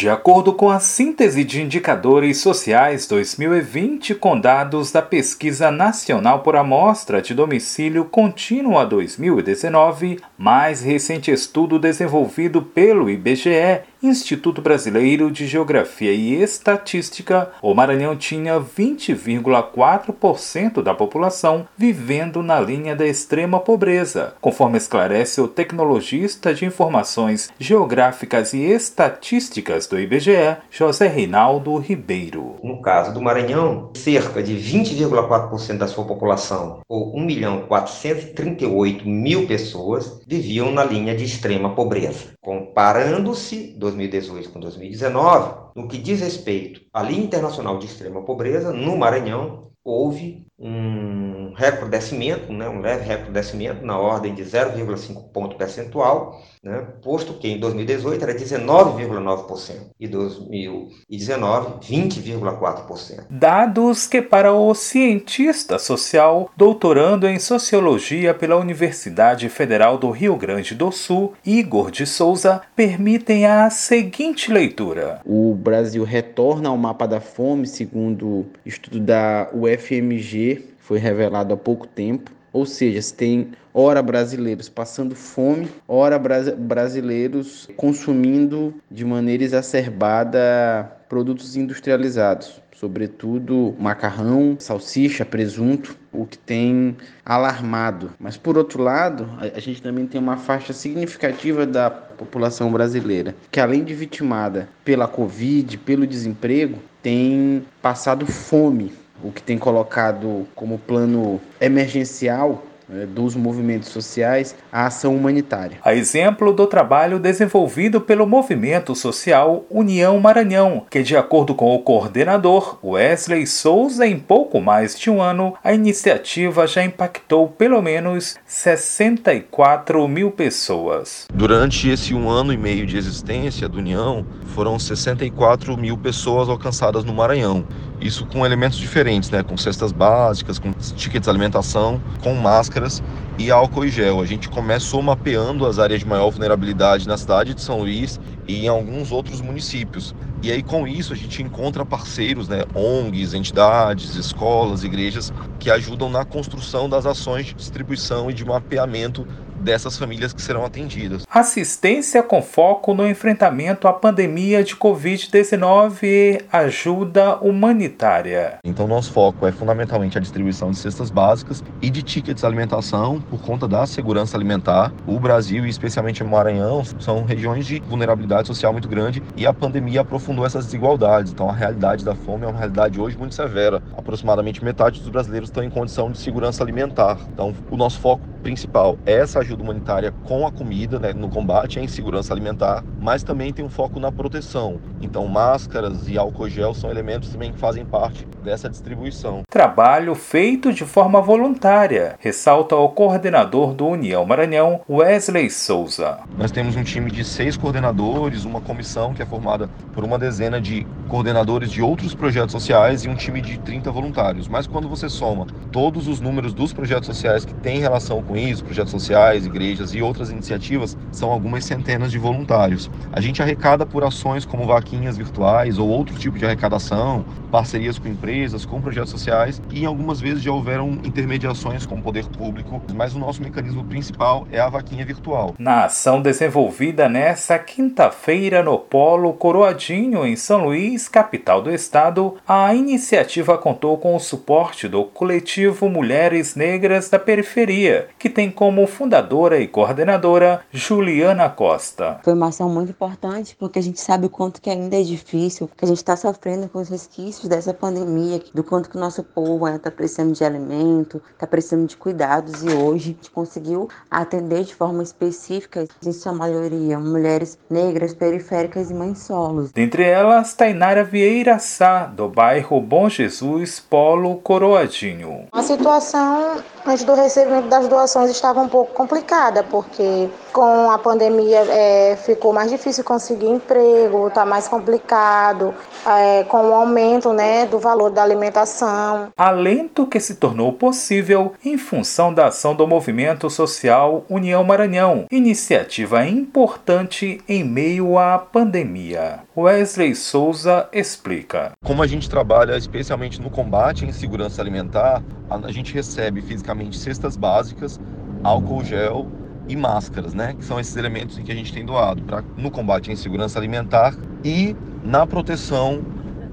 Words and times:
De 0.00 0.08
acordo 0.08 0.54
com 0.54 0.70
a 0.70 0.80
síntese 0.80 1.44
de 1.44 1.60
indicadores 1.60 2.38
sociais 2.38 3.06
2020 3.06 4.14
com 4.14 4.40
dados 4.40 4.90
da 4.90 5.02
Pesquisa 5.02 5.70
Nacional 5.70 6.40
por 6.40 6.56
Amostra 6.56 7.20
de 7.20 7.34
Domicílio 7.34 8.06
Contínua 8.06 8.86
2019, 8.86 10.18
mais 10.38 10.80
recente 10.80 11.30
estudo 11.30 11.78
desenvolvido 11.78 12.62
pelo 12.62 13.10
IBGE 13.10 13.82
Instituto 14.02 14.62
Brasileiro 14.62 15.30
de 15.30 15.46
Geografia 15.46 16.10
e 16.10 16.42
Estatística, 16.42 17.50
o 17.60 17.74
Maranhão 17.74 18.16
tinha 18.16 18.58
20,4% 18.58 20.82
da 20.82 20.94
população 20.94 21.68
vivendo 21.76 22.42
na 22.42 22.58
linha 22.58 22.96
da 22.96 23.06
extrema 23.06 23.60
pobreza, 23.60 24.32
conforme 24.40 24.78
esclarece 24.78 25.42
o 25.42 25.48
tecnologista 25.48 26.54
de 26.54 26.64
informações 26.64 27.52
geográficas 27.58 28.54
e 28.54 28.62
estatísticas 28.62 29.86
do 29.86 30.00
IBGE, 30.00 30.56
José 30.70 31.06
Reinaldo 31.06 31.76
Ribeiro. 31.76 32.56
No 32.62 32.80
caso 32.80 33.12
do 33.12 33.20
Maranhão, 33.20 33.90
cerca 33.94 34.42
de 34.42 34.54
20,4% 34.54 35.76
da 35.76 35.86
sua 35.86 36.06
população, 36.06 36.80
ou 36.88 37.14
1 37.14 37.26
milhão 37.26 37.66
438 37.68 39.06
mil 39.06 39.46
pessoas, 39.46 40.22
viviam 40.26 40.72
na 40.72 40.84
linha 40.84 41.14
de 41.14 41.24
extrema 41.24 41.74
pobreza. 41.74 42.30
Comparando-se 42.40 43.76
2018 43.90 44.50
com 44.50 44.60
2019, 44.60 45.70
no 45.74 45.88
que 45.88 45.98
diz 45.98 46.20
respeito 46.20 46.80
à 46.92 47.02
linha 47.02 47.24
internacional 47.24 47.78
de 47.78 47.86
extrema 47.86 48.22
pobreza, 48.22 48.72
no 48.72 48.96
Maranhão 48.96 49.70
houve 49.84 50.46
um 50.60 51.54
recrudescimento, 51.56 52.52
né, 52.52 52.68
um 52.68 52.80
leve 52.80 53.04
recrudescimento 53.04 53.84
na 53.84 53.98
ordem 53.98 54.34
de 54.34 54.44
0,5 54.44 55.32
ponto 55.32 55.56
percentual, 55.56 56.38
né, 56.62 56.86
posto 57.02 57.32
que 57.34 57.48
em 57.48 57.58
2018 57.58 58.22
era 58.22 58.34
19,9% 58.34 59.90
e 59.98 60.06
2019 60.06 61.78
20,4%. 61.80 63.24
Dados 63.30 64.06
que 64.06 64.20
para 64.20 64.52
o 64.52 64.74
cientista 64.74 65.78
social, 65.78 66.50
doutorando 66.54 67.26
em 67.26 67.38
sociologia 67.38 68.34
pela 68.34 68.56
Universidade 68.56 69.48
Federal 69.48 69.96
do 69.96 70.10
Rio 70.10 70.36
Grande 70.36 70.74
do 70.74 70.92
Sul, 70.92 71.32
Igor 71.44 71.90
de 71.90 72.04
Souza, 72.04 72.60
permitem 72.76 73.46
a 73.46 73.70
seguinte 73.70 74.52
leitura. 74.52 75.22
O 75.24 75.54
Brasil 75.54 76.04
retorna 76.04 76.68
ao 76.68 76.76
mapa 76.76 77.08
da 77.08 77.20
fome, 77.20 77.66
segundo 77.66 78.46
estudo 78.66 79.00
da 79.00 79.48
UFMG 79.54 80.49
foi 80.78 80.98
revelado 80.98 81.54
há 81.54 81.56
pouco 81.56 81.86
tempo. 81.86 82.30
Ou 82.52 82.66
seja, 82.66 83.00
se 83.00 83.14
tem 83.14 83.52
ora 83.72 84.02
brasileiros 84.02 84.68
passando 84.68 85.14
fome, 85.14 85.68
ora 85.86 86.18
brasileiros 86.18 87.68
consumindo 87.76 88.74
de 88.90 89.04
maneira 89.04 89.44
exacerbada 89.44 90.90
produtos 91.08 91.56
industrializados, 91.56 92.60
sobretudo 92.74 93.74
macarrão, 93.78 94.56
salsicha, 94.58 95.24
presunto, 95.24 95.96
o 96.12 96.26
que 96.26 96.38
tem 96.38 96.96
alarmado. 97.24 98.10
Mas 98.18 98.36
por 98.36 98.58
outro 98.58 98.82
lado, 98.82 99.28
a 99.38 99.60
gente 99.60 99.80
também 99.80 100.06
tem 100.06 100.20
uma 100.20 100.36
faixa 100.36 100.72
significativa 100.72 101.64
da 101.64 101.88
população 101.88 102.72
brasileira 102.72 103.34
que 103.50 103.60
além 103.60 103.84
de 103.84 103.94
vitimada 103.94 104.68
pela 104.84 105.06
Covid, 105.06 105.78
pelo 105.78 106.06
desemprego, 106.06 106.78
tem 107.02 107.64
passado 107.80 108.26
fome 108.26 108.92
o 109.22 109.30
que 109.30 109.42
tem 109.42 109.58
colocado 109.58 110.46
como 110.54 110.78
plano 110.78 111.40
emergencial 111.60 112.64
né, 112.90 113.06
dos 113.06 113.36
movimentos 113.36 113.88
sociais 113.88 114.56
a 114.72 114.86
ação 114.86 115.14
humanitária. 115.14 115.78
A 115.84 115.94
exemplo 115.94 116.52
do 116.52 116.66
trabalho 116.66 117.20
desenvolvido 117.20 118.00
pelo 118.00 118.26
movimento 118.26 118.94
social 118.96 119.64
União 119.70 120.18
Maranhão, 120.18 120.84
que, 120.90 121.02
de 121.02 121.16
acordo 121.16 121.54
com 121.54 121.72
o 121.72 121.78
coordenador 121.78 122.78
Wesley 122.84 123.46
Souza, 123.46 124.06
em 124.06 124.18
pouco 124.18 124.60
mais 124.60 124.98
de 124.98 125.08
um 125.08 125.22
ano, 125.22 125.54
a 125.62 125.72
iniciativa 125.72 126.66
já 126.66 126.82
impactou 126.82 127.48
pelo 127.48 127.80
menos 127.80 128.36
64 128.44 130.08
mil 130.08 130.32
pessoas. 130.32 131.28
Durante 131.32 131.88
esse 131.88 132.12
um 132.12 132.28
ano 132.28 132.52
e 132.52 132.56
meio 132.56 132.86
de 132.86 132.96
existência 132.98 133.68
do 133.68 133.78
União, 133.78 134.26
foram 134.46 134.78
64 134.78 135.76
mil 135.76 135.96
pessoas 135.96 136.48
alcançadas 136.48 137.04
no 137.04 137.14
Maranhão. 137.14 137.64
Isso 138.00 138.24
com 138.24 138.46
elementos 138.46 138.78
diferentes, 138.78 139.30
né? 139.30 139.42
Com 139.42 139.56
cestas 139.58 139.92
básicas, 139.92 140.58
com 140.58 140.72
tickets 140.72 141.24
de 141.24 141.30
alimentação, 141.30 142.00
com 142.22 142.34
máscaras 142.34 143.02
e 143.38 143.50
álcool 143.50 143.84
e 143.84 143.90
gel. 143.90 144.20
A 144.22 144.26
gente 144.26 144.48
começou 144.48 145.02
mapeando 145.02 145.66
as 145.66 145.78
áreas 145.78 146.00
de 146.00 146.06
maior 146.06 146.30
vulnerabilidade 146.30 147.06
na 147.06 147.18
cidade 147.18 147.52
de 147.52 147.60
São 147.60 147.80
Luís 147.80 148.18
e 148.48 148.64
em 148.64 148.68
alguns 148.68 149.12
outros 149.12 149.42
municípios. 149.42 150.14
E 150.42 150.50
aí 150.50 150.62
com 150.62 150.86
isso 150.86 151.12
a 151.12 151.16
gente 151.16 151.42
encontra 151.42 151.84
parceiros, 151.84 152.48
né, 152.48 152.64
ONGs, 152.74 153.34
entidades, 153.34 154.16
escolas, 154.16 154.84
igrejas 154.84 155.32
que 155.58 155.70
ajudam 155.70 156.08
na 156.08 156.24
construção 156.24 156.88
das 156.88 157.04
ações 157.04 157.46
de 157.46 157.54
distribuição 157.54 158.30
e 158.30 158.34
de 158.34 158.44
mapeamento 158.44 159.26
dessas 159.60 159.98
famílias 159.98 160.32
que 160.32 160.40
serão 160.40 160.64
atendidas. 160.64 161.26
Assistência 161.30 162.22
com 162.22 162.42
foco 162.42 162.94
no 162.94 163.06
enfrentamento 163.06 163.86
à 163.86 163.92
pandemia 163.92 164.64
de 164.64 164.74
Covid-19 164.74 166.02
e 166.02 166.40
ajuda 166.50 167.36
humanitária. 167.36 168.58
Então, 168.64 168.86
nosso 168.86 169.12
foco 169.12 169.46
é 169.46 169.52
fundamentalmente 169.52 170.16
a 170.16 170.20
distribuição 170.20 170.70
de 170.70 170.78
cestas 170.78 171.10
básicas 171.10 171.62
e 171.82 171.90
de 171.90 172.02
tickets 172.02 172.40
de 172.40 172.46
alimentação 172.46 173.20
por 173.20 173.40
conta 173.42 173.68
da 173.68 173.86
segurança 173.86 174.36
alimentar. 174.36 174.92
O 175.06 175.20
Brasil 175.20 175.66
e 175.66 175.68
especialmente 175.68 176.22
o 176.22 176.26
Maranhão 176.26 176.82
são 176.98 177.24
regiões 177.24 177.66
de 177.66 177.80
vulnerabilidade 177.80 178.46
social 178.46 178.72
muito 178.72 178.88
grande 178.88 179.22
e 179.36 179.46
a 179.46 179.52
pandemia 179.52 180.00
aprofundou 180.00 180.29
essas 180.44 180.64
desigualdades. 180.64 181.32
Então, 181.32 181.48
a 181.48 181.52
realidade 181.52 182.04
da 182.04 182.14
fome 182.14 182.44
é 182.44 182.48
uma 182.48 182.58
realidade 182.58 183.00
hoje 183.00 183.16
muito 183.16 183.34
severa. 183.34 183.82
Aproximadamente 183.96 184.64
metade 184.64 185.00
dos 185.00 185.08
brasileiros 185.08 185.48
estão 185.48 185.62
em 185.62 185.70
condição 185.70 186.10
de 186.10 186.18
segurança 186.18 186.62
alimentar. 186.62 187.18
Então, 187.32 187.54
o 187.70 187.76
nosso 187.76 188.00
foco 188.00 188.22
principal 188.42 188.98
é 189.04 189.14
essa 189.14 189.40
ajuda 189.40 189.62
humanitária 189.62 190.12
com 190.24 190.46
a 190.46 190.52
comida, 190.52 190.98
né, 190.98 191.12
no 191.12 191.28
combate 191.28 191.78
à 191.78 191.82
insegurança 191.82 192.32
alimentar, 192.32 192.82
mas 192.98 193.22
também 193.22 193.52
tem 193.52 193.64
um 193.64 193.68
foco 193.68 194.00
na 194.00 194.10
proteção. 194.10 194.80
Então, 195.00 195.26
máscaras 195.26 196.08
e 196.08 196.18
álcool 196.18 196.48
gel 196.48 196.74
são 196.74 196.90
elementos 196.90 197.30
também 197.30 197.52
que 197.52 197.58
fazem 197.58 197.84
parte 197.84 198.26
dessa 198.42 198.68
distribuição. 198.68 199.42
Trabalho 199.48 200.14
feito 200.14 200.72
de 200.72 200.84
forma 200.84 201.20
voluntária, 201.20 202.16
ressalta 202.18 202.74
o 202.76 202.88
coordenador 202.88 203.74
do 203.74 203.86
União 203.86 204.24
Maranhão, 204.24 204.80
Wesley 204.88 205.50
Souza. 205.50 206.18
Nós 206.36 206.50
temos 206.50 206.76
um 206.76 206.82
time 206.82 207.10
de 207.10 207.24
seis 207.24 207.56
coordenadores, 207.56 208.44
uma 208.44 208.60
comissão 208.60 209.12
que 209.12 209.22
é 209.22 209.26
formada 209.26 209.68
por 209.92 210.04
uma 210.04 210.18
dezena 210.20 210.60
de 210.60 210.86
coordenadores 211.08 211.72
de 211.72 211.82
outros 211.82 212.14
projetos 212.14 212.52
sociais 212.52 213.04
e 213.04 213.08
um 213.08 213.16
time 213.16 213.40
de 213.40 213.58
30 213.58 213.90
voluntários. 213.90 214.46
Mas 214.46 214.68
quando 214.68 214.88
você 214.88 215.08
soma 215.08 215.46
todos 215.72 216.06
os 216.06 216.20
números 216.20 216.54
dos 216.54 216.72
projetos 216.72 217.06
sociais 217.06 217.44
que 217.44 217.54
têm 217.54 217.80
relação 217.80 218.22
com 218.22 218.36
isso, 218.36 218.64
projetos 218.64 218.92
sociais, 218.92 219.44
igrejas 219.44 219.92
e 219.92 220.00
outras 220.00 220.30
iniciativas, 220.30 220.96
são 221.10 221.32
algumas 221.32 221.64
centenas 221.64 222.12
de 222.12 222.18
voluntários. 222.18 222.88
A 223.12 223.20
gente 223.20 223.42
arrecada 223.42 223.84
por 223.84 224.04
ações 224.04 224.44
como 224.44 224.66
vaquinhas 224.66 225.16
virtuais 225.16 225.78
ou 225.78 225.88
outro 225.88 226.16
tipo 226.16 226.38
de 226.38 226.44
arrecadação, 226.44 227.24
parcerias 227.50 227.98
com 227.98 228.06
empresas, 228.06 228.64
com 228.64 228.80
projetos 228.80 229.10
sociais 229.10 229.60
e 229.72 229.84
algumas 229.84 230.20
vezes 230.20 230.42
já 230.42 230.52
houveram 230.52 230.92
intermediações 231.04 231.84
com 231.86 231.96
o 231.96 232.02
poder 232.02 232.26
público, 232.26 232.80
mas 232.94 233.14
o 233.14 233.18
nosso 233.18 233.42
mecanismo 233.42 233.84
principal 233.84 234.46
é 234.52 234.60
a 234.60 234.68
vaquinha 234.68 235.04
virtual. 235.04 235.54
Na 235.58 235.86
ação 235.86 236.22
desenvolvida 236.22 237.08
nesta 237.08 237.58
quinta-feira 237.58 238.62
no 238.62 238.78
Polo 238.78 239.32
Coroadinho, 239.32 240.09
em 240.18 240.36
São 240.36 240.64
Luís, 240.64 241.08
capital 241.08 241.62
do 241.62 241.70
estado, 241.72 242.36
a 242.46 242.74
iniciativa 242.74 243.56
contou 243.56 243.96
com 243.96 244.16
o 244.16 244.20
suporte 244.20 244.88
do 244.88 245.04
coletivo 245.04 245.88
Mulheres 245.88 246.54
Negras 246.54 247.08
da 247.08 247.18
Periferia, 247.18 248.08
que 248.18 248.28
tem 248.28 248.50
como 248.50 248.86
fundadora 248.86 249.60
e 249.60 249.68
coordenadora 249.68 250.62
Juliana 250.72 251.48
Costa. 251.48 252.20
Foi 252.24 252.34
uma 252.34 252.48
ação 252.48 252.68
muito 252.68 252.90
importante 252.90 253.56
porque 253.58 253.78
a 253.78 253.82
gente 253.82 254.00
sabe 254.00 254.26
o 254.26 254.30
quanto 254.30 254.60
que 254.60 254.68
ainda 254.68 254.98
é 254.98 255.02
difícil, 255.02 255.70
que 255.76 255.84
a 255.84 255.88
gente 255.88 255.98
está 255.98 256.16
sofrendo 256.16 256.68
com 256.68 256.80
os 256.80 256.88
resquícios 256.88 257.48
dessa 257.48 257.72
pandemia, 257.72 258.42
do 258.52 258.64
quanto 258.64 258.90
que 258.90 258.96
o 258.96 259.00
nosso 259.00 259.22
povo 259.22 259.64
ainda 259.64 259.78
está 259.78 259.90
precisando 259.90 260.32
de 260.32 260.44
alimento, 260.44 261.22
está 261.32 261.46
precisando 261.46 261.86
de 261.86 261.96
cuidados 261.96 262.62
e 262.64 262.68
hoje 262.68 263.10
a 263.10 263.14
gente 263.14 263.30
conseguiu 263.30 263.88
atender 264.10 264.64
de 264.64 264.74
forma 264.74 265.02
específica, 265.02 265.86
em 266.04 266.12
sua 266.12 266.32
maioria, 266.32 266.98
mulheres 266.98 267.58
negras, 267.70 268.12
periféricas 268.12 268.90
e 268.90 268.94
mães 268.94 269.18
solos. 269.18 269.70
Dentre 269.72 269.99
elas, 270.00 270.54
Tainara 270.54 271.04
Vieira 271.04 271.58
Sá, 271.58 272.06
do 272.06 272.28
bairro 272.28 272.80
Bom 272.80 273.08
Jesus, 273.08 273.80
Polo 273.80 274.36
Coroadinho. 274.36 275.46
A 275.52 275.62
situação 275.62 276.62
antes 276.86 277.04
do 277.04 277.14
recebimento 277.14 277.68
das 277.68 277.86
doações 277.88 278.30
estava 278.30 278.60
um 278.60 278.68
pouco 278.68 278.92
complicada, 278.92 279.62
porque 279.62 280.28
com 280.52 280.90
a 280.90 280.98
pandemia 280.98 281.60
é, 281.68 282.16
ficou 282.16 282.52
mais 282.52 282.70
difícil 282.70 283.04
conseguir 283.04 283.48
emprego, 283.48 284.28
está 284.28 284.44
mais 284.44 284.66
complicado, 284.66 285.74
é, 286.06 286.44
com 286.44 286.70
o 286.70 286.74
aumento 286.74 287.32
né, 287.32 287.66
do 287.66 287.78
valor 287.78 288.10
da 288.10 288.22
alimentação. 288.22 289.28
Alento 289.36 290.06
que 290.06 290.18
se 290.18 290.36
tornou 290.36 290.72
possível 290.72 291.52
em 291.64 291.76
função 291.76 292.32
da 292.32 292.46
ação 292.46 292.74
do 292.74 292.86
movimento 292.86 293.48
social 293.50 294.24
União 294.28 294.64
Maranhão, 294.64 295.26
iniciativa 295.30 296.26
importante 296.26 297.40
em 297.48 297.62
meio 297.62 298.18
à 298.18 298.38
pandemia. 298.38 299.40
Wesley 299.56 300.14
Souza 300.14 300.88
explica. 300.92 301.72
Como 301.84 302.02
a 302.02 302.06
gente 302.06 302.30
trabalha 302.30 302.76
especialmente 302.76 303.40
no 303.40 303.50
combate 303.50 304.04
à 304.04 304.08
insegurança 304.08 304.60
alimentar, 304.60 305.22
a 305.50 305.72
gente 305.72 305.92
recebe 305.92 306.40
fisicamente 306.40 306.69
cestas 306.92 307.36
básicas, 307.36 308.00
álcool 308.42 308.84
gel 308.84 309.26
e 309.68 309.76
máscaras, 309.76 310.34
né? 310.34 310.54
Que 310.54 310.64
são 310.64 310.80
esses 310.80 310.96
elementos 310.96 311.38
que 311.38 311.52
a 311.52 311.54
gente 311.54 311.72
tem 311.72 311.84
doado 311.84 312.22
para 312.22 312.42
no 312.56 312.70
combate 312.70 313.10
à 313.10 313.12
insegurança 313.12 313.58
alimentar 313.58 314.14
e 314.44 314.74
na 315.04 315.26
proteção 315.26 316.02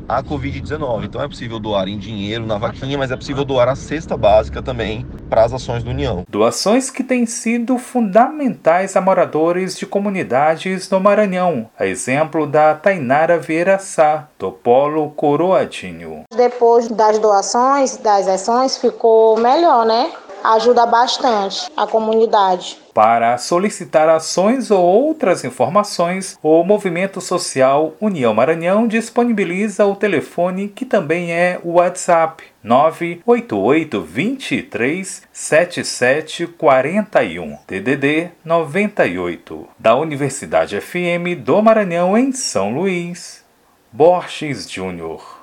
à 0.07 0.24
Covid-19. 0.24 1.06
Então 1.06 1.21
é 1.21 1.27
possível 1.27 1.59
doar 1.59 1.88
em 1.88 1.98
dinheiro 1.98 2.45
na 2.45 2.57
vaquinha, 2.57 2.98
mas 2.98 3.12
é 3.12 3.15
possível 3.15 3.44
doar 3.44 3.68
a 3.68 3.75
cesta 3.75 4.15
básica 4.15 4.62
também 4.62 5.06
para 5.30 5.44
as 5.44 5.54
ações 5.54 5.83
do 5.83 5.89
União. 5.89 6.24
Doações 6.30 6.89
que 6.89 7.04
têm 7.04 7.25
sido 7.25 7.77
fundamentais 7.77 8.95
a 8.95 9.01
moradores 9.01 9.77
de 9.77 9.86
comunidades 9.86 10.89
no 10.89 11.00
Maranhão, 11.00 11.69
a 11.77 11.86
exemplo 11.86 12.48
da 12.48 12.74
Tainara 12.74 13.38
Vieira 13.38 13.80
Sá, 13.80 14.27
do 14.39 14.51
Polo 14.51 15.09
Coroadinho. 15.12 16.24
Depois 16.36 16.88
das 16.88 17.19
doações, 17.19 17.98
das 17.98 18.27
ações, 18.27 18.77
ficou 18.77 19.38
melhor, 19.38 19.86
né? 19.86 20.12
Ajuda 20.47 20.85
bastante 20.85 21.69
a 21.75 21.85
comunidade. 21.85 22.79
Para 22.94 23.38
solicitar 23.38 24.07
ações 24.07 24.71
ou 24.71 24.81
outras 24.81 25.44
informações, 25.44 26.39
o 26.41 26.63
Movimento 26.63 27.19
Social 27.19 27.94
União 27.99 28.33
Maranhão 28.33 28.88
disponibiliza 28.88 29.85
o 29.85 29.94
telefone 29.94 30.69
que 30.69 30.85
também 30.85 31.33
é 31.33 31.59
o 31.65 31.73
WhatsApp 31.73 32.45
988 32.63 34.01
23 34.01 35.23
77 35.33 36.47
41 36.47 37.57
DDD 37.67 38.31
98 38.45 39.67
da 39.77 39.97
Universidade 39.97 40.79
FM 40.79 41.43
do 41.43 41.61
Maranhão 41.61 42.17
em 42.17 42.31
São 42.31 42.73
Luís. 42.73 43.43
Borges 43.91 44.71
Júnior 44.71 45.37